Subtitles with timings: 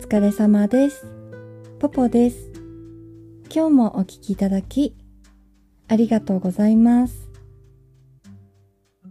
[0.00, 1.06] 疲れ様です。
[1.78, 2.50] ポポです。
[3.54, 4.96] 今日もお聞きいただき、
[5.88, 7.28] ありがとうございます。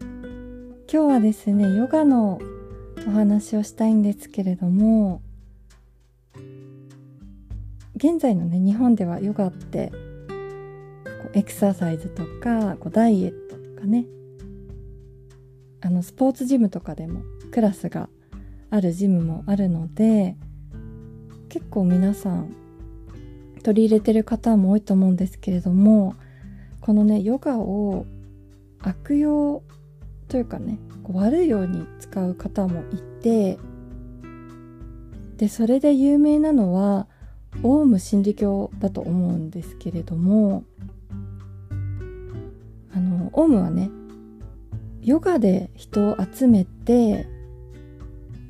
[0.00, 0.06] 今
[0.88, 2.38] 日はですね、ヨガの
[3.06, 5.20] お話をしたいんですけれども、
[7.96, 9.96] 現在のね、日本ではヨガって、こ
[11.34, 14.06] うエクササイズとか、こうダイエットとかね、
[15.82, 18.08] あの、スポーツジムとかでもクラスが
[18.70, 20.36] あるジムもあるので、
[21.56, 22.54] 結構皆さん
[23.62, 26.14] 取り入れてる方も多いと思うんですけれども
[26.82, 28.04] このねヨガを
[28.82, 29.62] 悪用
[30.28, 33.58] というかねこう悪いように使う方もいて
[35.38, 37.06] でそれで有名なのは
[37.62, 40.62] オウム真理教だと思うんですけれども
[42.92, 43.88] あのオウムはね
[45.00, 47.26] ヨガで人を集めて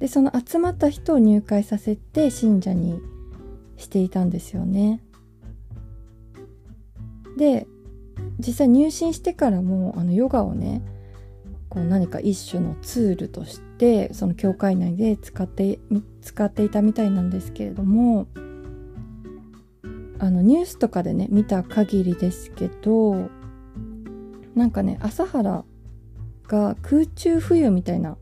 [0.00, 3.00] でその集まった人を入会させて信者に
[3.76, 5.02] していたんですよね。
[7.36, 7.66] で
[8.38, 10.82] 実際入信してからもあのヨガをね
[11.68, 15.78] こう何か一種のツールとしてその教会内で使って
[16.22, 18.26] 使っていたみたいなんですけれども
[20.18, 23.30] あのニュースとかでね見た限りですけど
[24.54, 25.64] なんかね朝原
[26.48, 28.16] が空中浮遊みたいな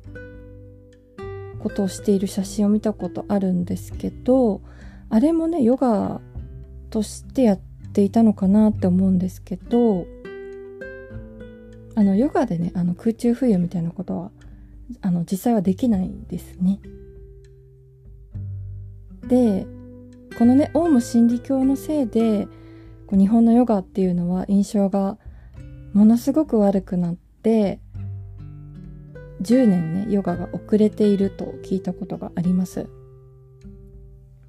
[1.62, 4.60] ことをしている写真を見たことあるんですけど
[5.10, 6.20] あれもねヨガ
[6.90, 7.60] としてやっ
[7.92, 10.06] ていたのかなって思うんですけど
[11.94, 14.30] あのヨガでねあの空中浮遊みたいなことは
[15.00, 16.80] あの実際はできないですね。
[19.26, 19.66] で
[20.38, 22.46] このねオウム真理教のせいで
[23.06, 25.18] こう日本のヨガっていうのは印象が
[25.92, 27.80] ものすごく悪くなって
[29.42, 32.88] 10年ねヨガが遅れていると聞いたことがあります。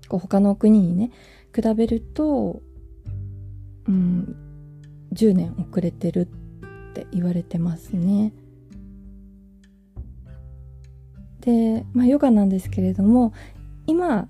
[0.08, 1.12] こう他の国にね
[1.56, 2.62] 比べると
[3.88, 4.36] うん
[5.14, 8.34] 10年遅れてるって言われてますね。
[11.41, 13.34] でまあヨガなんですけれども
[13.85, 14.28] 今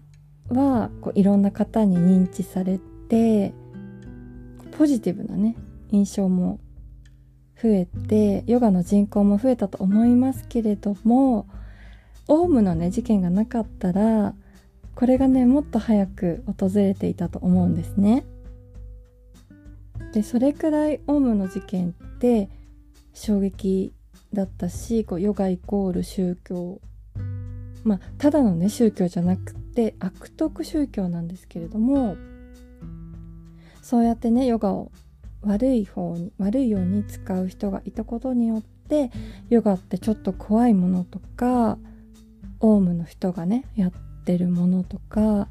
[0.50, 3.54] はこういろんな方に認知されて
[4.78, 5.56] ポジティブなね
[5.92, 6.60] 印象も
[7.62, 11.48] 増えてヨガの人口も増えたと思いますけれども
[12.28, 14.34] オウムのね事件がなかったら
[14.96, 18.26] これがねもっと早く訪れていたと思うんですね。
[20.14, 22.50] でそれくらいオウムの事件って
[23.14, 23.94] 衝撃
[24.34, 26.82] だったしこうヨガイコール宗教
[27.84, 32.16] まあただのね宗教じゃなくて悪徳宗教なんですけれども
[33.82, 34.92] そうやってねヨガを
[35.42, 39.12] 悪い方に悪いように使う人がいたことによって
[39.50, 41.78] ヨガってちょっと怖いものとか
[42.60, 43.92] オウムの人がねやっ
[44.26, 45.48] てるものとか、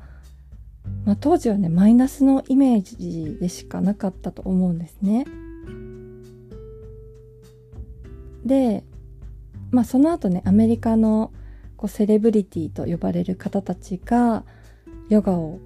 [1.07, 5.25] まあ、当時はねマイナスのイメージでしかなかったと思うんですね。
[8.45, 8.85] で、
[9.71, 11.33] まあ、その後ねアメリカの
[11.77, 14.45] こうセレブリティと呼ばれる方たちが
[15.09, 15.61] ヨガを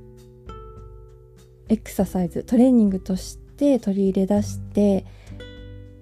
[1.68, 3.41] エクササイズトレーニングとして
[3.78, 5.04] 取り入れ出して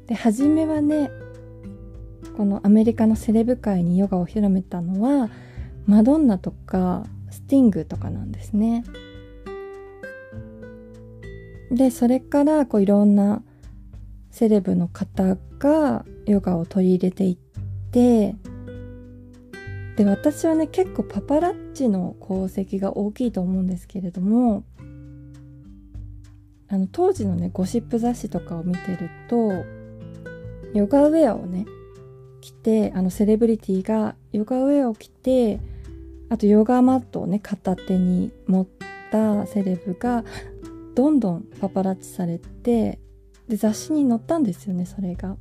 [0.07, 1.11] で初めはね
[2.37, 5.31] このアメリカのセレブ界にヨガを広めたのは
[5.87, 8.85] マドンナとかスティングとかなんですね。
[11.71, 13.43] でそれからこういろんな
[14.31, 17.37] セレブの方がヨガを取り入れていっ
[17.93, 18.35] て
[19.97, 24.65] で私はね結構パパラッチの功績が大きいと思うんですけれども
[26.73, 29.65] あの当時のねゴシップ雑誌とかを見てると
[30.73, 31.67] ヨガウェアをね
[32.41, 35.61] 着てあのセレブリティがヨガウェアを着て
[36.29, 38.67] あとヨガマットをね片手に持っ
[39.11, 40.25] たセレブが
[40.95, 43.01] どんどんパパラッチされて
[43.49, 45.37] で雑誌に載ったんですよねそれが。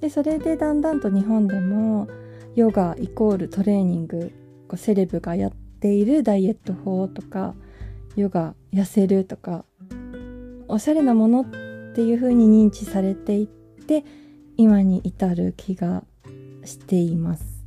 [0.00, 2.08] でそれでだんだんと日本でも
[2.54, 4.32] ヨガイコールトレーニング
[4.74, 7.54] セレブがやっているダイエット法とか
[8.16, 9.64] ヨガ痩せるとか
[10.68, 11.44] おしゃれなものっ
[11.94, 14.04] ていう風に認知されていって
[14.56, 16.02] 今に至る気が
[16.64, 17.64] しています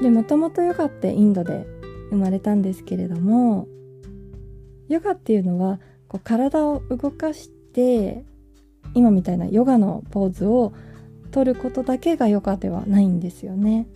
[0.00, 1.66] でもともとヨガってインドで
[2.10, 3.68] 生まれたんですけれども
[4.88, 5.78] ヨガっていうのは
[6.08, 8.24] こう体を動かして
[8.94, 10.72] 今みたいなヨガのポーズを
[11.30, 13.86] 取ることだけがヨガではないんですよね。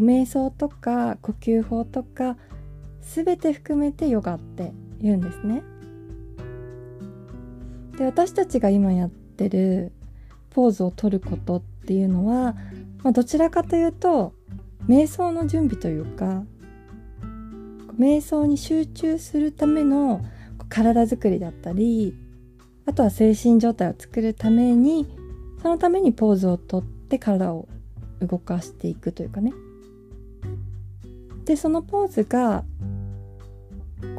[0.00, 2.36] 瞑想とか呼吸法とか
[3.00, 5.62] 全て含めてヨガって言うんですね。
[7.96, 9.92] で私たちが今やってる
[10.50, 12.54] ポーズを取ることっていうのは、
[13.02, 14.32] まあ、どちらかというと
[14.86, 16.44] 瞑想の準備というか
[17.98, 20.20] 瞑想に集中するための
[20.68, 22.14] 体づくりだったり
[22.84, 25.06] あとは精神状態を作るために
[25.62, 27.68] そのためにポーズをとって体を
[28.20, 29.52] 動かしていくというかね
[31.46, 32.64] でそのポーズが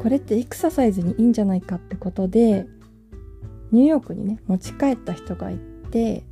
[0.02, 2.66] これってエクササイズにいいんじゃないかってことで
[3.70, 5.58] ニューヨークにね持ち帰った人がい
[5.90, 6.24] て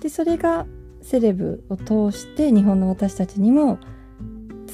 [0.00, 0.66] でそれが
[1.00, 3.78] セレブを通して日本の私たちにも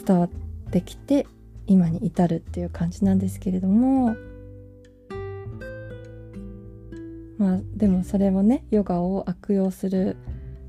[0.06, 0.30] 伝わっ
[0.70, 1.26] てきて
[1.66, 4.16] 今に至るっていう感じなんですけれども
[7.38, 10.16] まあでもそれをねヨガを悪用する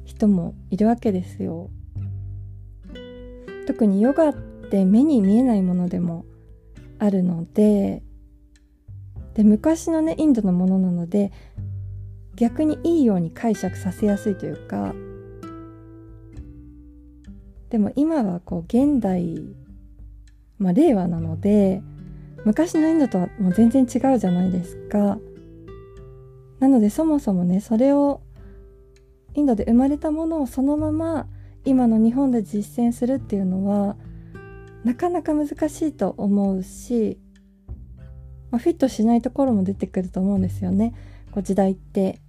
[0.06, 1.70] 人もいるわけですよ。
[3.72, 6.26] 特にヨガって目に見えないものでも
[7.00, 8.04] あるので
[9.34, 11.32] で昔のねインドのものなので
[12.36, 14.94] 逆にいいように解釈させやすいというか
[17.70, 19.42] でも今はこう現代
[20.60, 21.82] まあ令和なので
[22.44, 25.18] 昔のインドとはもう全然違うじゃないですか。
[26.60, 28.20] なのでそもそもねそれを
[29.34, 31.28] インドで生まれたものをそのまま
[31.66, 33.96] 今の日本で実践するっていうのは
[34.84, 37.20] なかなか難しいと思うし、
[38.50, 40.94] まあ、フィットしないところも出てくると思うんですよね。
[41.32, 42.20] こう時代って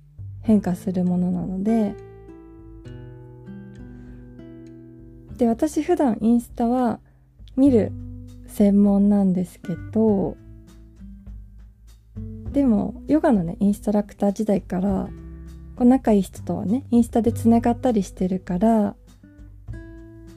[0.42, 1.94] 変化するものなので。
[5.38, 7.00] で私普段インスタは
[7.56, 7.90] 見る
[8.46, 10.36] 専門なんですけど
[12.52, 15.08] でもヨガのねインストラクター時代から
[15.74, 18.94] こう仲いい人とはねインスタでつながったりしてるから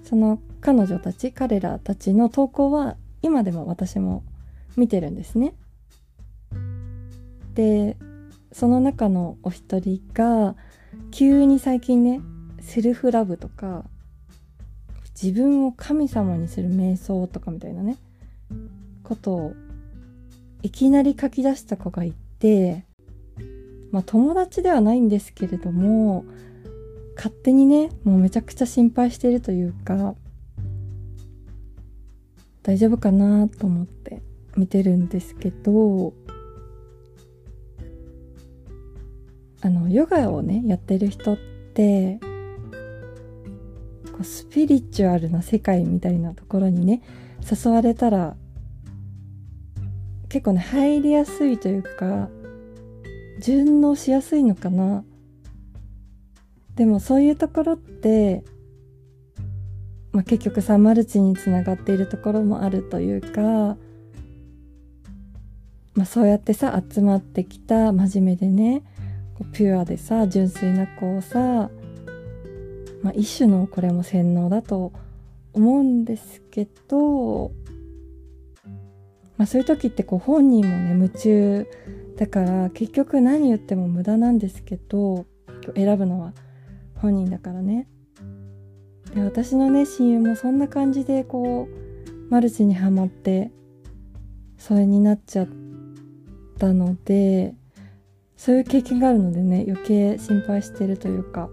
[0.06, 4.24] その彼女たち彼らたちの投稿は今でも私も
[4.78, 5.54] 見てるんですね。
[7.56, 7.98] で
[8.52, 10.56] その中のお一人が
[11.12, 12.22] 急に最近ね
[12.60, 13.86] セルフラブとか
[15.22, 17.98] 自分を神様にする瞑想とかみたいなね
[19.04, 19.54] ことを
[20.62, 22.86] いきなり書き出した子がいて
[23.92, 26.26] まあ友達ではないんですけれども
[27.26, 30.14] 勝手にねもうめちゃくちゃ心配してるというか
[32.62, 34.22] 大丈夫かなと思って
[34.56, 36.14] 見てるんですけど
[39.62, 41.38] あのヨガをねやってる人っ
[41.74, 42.20] て
[44.12, 47.02] こうスピリチュアルな世界みたいなところにね
[47.42, 48.36] 誘われたら
[50.30, 52.30] 結構ね入りやすいというか
[53.42, 55.04] 順応しやすいのかな
[56.76, 58.44] でもそういうところって
[60.16, 63.76] まあ、結局さマルチにつながっているところもあるというか、
[65.94, 68.82] まあ、そうやってさ集まってきた真面目でね
[69.38, 71.70] こうピュアでさ純粋な子をさ、
[73.04, 74.94] まあ、一種のこれも洗脳だと
[75.52, 77.52] 思うんですけど、
[79.36, 81.68] まあ、そういう時ってこう本人もね夢中
[82.16, 85.26] だから結局何言っても無駄なんですけど
[85.76, 86.32] 選ぶのは
[86.96, 87.88] 本人だからね。
[89.14, 93.52] で私のね親友もそんな感じでこうマルチにはまって
[94.58, 95.48] それになっちゃっ
[96.58, 97.54] たので
[98.36, 101.50] そういう経験があるのでね余計心配してるというか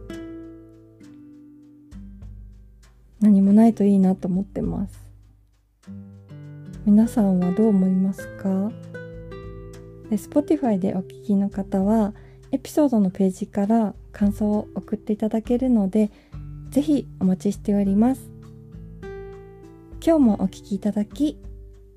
[3.21, 5.03] 何もないといいなと思ってます。
[6.85, 8.73] 皆さんはどう思いますか
[10.11, 12.13] ？Spotify でお聞きの方は
[12.53, 16.11] エピソードのページから感想を送っていただけるので
[16.71, 18.31] ぜひお待ちしております。
[20.05, 21.39] 今日もお聴きいただき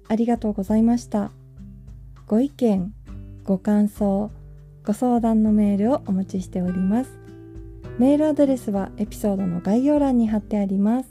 [0.08, 1.32] ありがとうございました。
[2.28, 2.94] ご意見、
[3.44, 4.32] ご感想、
[4.86, 7.12] ご相談のメールをお待ちしております。
[7.98, 11.10] メールアドレスはエピソードの概要欄に貼ってあります。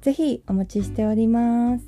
[0.00, 1.84] ぜひお待ちしております。